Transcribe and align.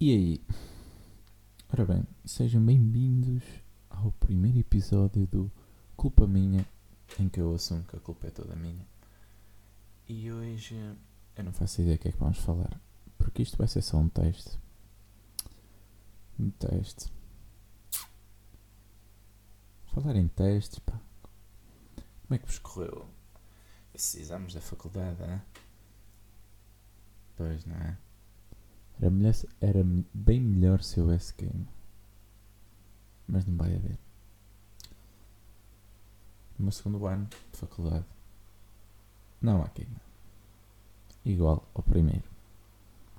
E 0.00 0.10
aí? 0.10 0.44
Ora 1.72 1.84
bem, 1.84 2.04
sejam 2.24 2.60
bem-vindos 2.60 3.44
ao 3.88 4.10
primeiro 4.10 4.58
episódio 4.58 5.24
do 5.28 5.50
Culpa 5.96 6.26
Minha, 6.26 6.66
em 7.18 7.28
que 7.28 7.40
eu 7.40 7.54
assumo 7.54 7.84
que 7.84 7.96
a 7.96 8.00
culpa 8.00 8.26
é 8.26 8.30
toda 8.30 8.56
minha. 8.56 8.84
E 10.08 10.32
hoje 10.32 10.74
eu 11.36 11.44
não 11.44 11.52
faço 11.52 11.80
ideia 11.80 11.96
do 11.96 12.00
que 12.00 12.08
é 12.08 12.12
que 12.12 12.18
vamos 12.18 12.38
falar, 12.38 12.80
porque 13.16 13.42
isto 13.42 13.56
vai 13.56 13.68
ser 13.68 13.82
só 13.82 13.96
um 13.98 14.08
teste. 14.08 14.58
Um 16.40 16.50
teste. 16.50 17.12
Falar 19.92 20.16
em 20.16 20.26
testes, 20.26 20.80
pá. 20.80 21.00
Como 22.26 22.34
é 22.34 22.38
que 22.38 22.46
vos 22.46 22.58
correu 22.58 23.08
esses 23.94 24.22
exames 24.22 24.54
da 24.54 24.60
faculdade, 24.60 25.22
hein? 25.22 25.40
Pois, 27.36 27.64
não 27.64 27.76
é? 27.76 27.96
Era, 29.00 29.10
melhor, 29.10 29.34
era 29.60 29.84
bem 30.12 30.40
melhor 30.40 30.82
se 30.82 31.00
houvesse 31.00 31.34
game. 31.36 31.66
Mas 33.26 33.44
não 33.44 33.56
vai 33.56 33.74
haver. 33.74 33.98
No 36.58 36.64
meu 36.64 36.72
segundo 36.72 37.04
ano 37.06 37.28
de 37.52 37.58
faculdade 37.58 38.04
não 39.42 39.62
há 39.62 39.68
game. 39.68 39.96
Igual 41.24 41.68
ao 41.74 41.82
primeiro. 41.82 42.24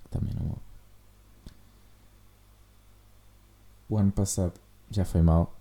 Que 0.04 0.10
também 0.10 0.34
não 0.34 0.48
houve. 0.48 0.62
O 3.90 3.98
ano 3.98 4.12
passado 4.12 4.60
já 4.90 5.06
foi 5.06 5.22
mal. 5.22 5.54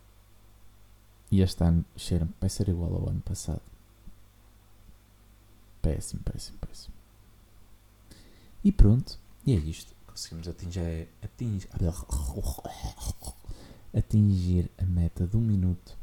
E 1.30 1.40
este 1.40 1.64
ano 1.64 1.84
cheira 1.96 2.28
vai 2.40 2.48
ser 2.48 2.68
igual 2.68 2.94
ao 2.94 3.08
ano 3.10 3.20
passado. 3.20 3.62
Péssimo, 5.82 6.22
péssimo, 6.22 6.58
péssimo. 6.58 6.94
E 8.62 8.70
pronto. 8.72 9.18
E 9.44 9.52
é 9.52 9.56
isto 9.56 9.94
conseguimos 10.14 10.46
atingir, 10.46 11.08
atingir, 11.20 11.68
atingir 13.92 14.70
a 14.78 14.84
meta 14.84 15.26
de 15.26 15.36
um 15.36 15.40
minuto 15.40 15.98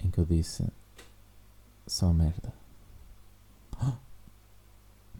em 0.00 0.10
que 0.10 0.18
eu 0.18 0.26
disse 0.26 0.66
só 1.86 2.12
merda. 2.12 2.52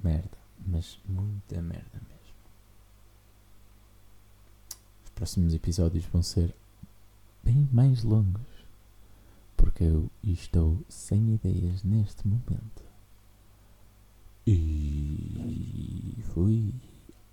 Merda, 0.03 0.37
mas 0.67 0.99
muita 1.09 1.63
merda 1.63 2.01
mesmo. 2.09 2.37
Os 5.05 5.11
próximos 5.15 5.55
episódios 5.55 6.05
vão 6.07 6.23
ser 6.23 6.55
bem 7.43 7.69
mais 7.73 8.03
longos 8.03 8.47
porque 9.57 9.85
eu 9.85 10.11
estou 10.23 10.85
sem 10.89 11.35
ideias 11.35 11.83
neste 11.83 12.27
momento. 12.27 12.85
E 14.47 16.23
fui. 16.35 16.75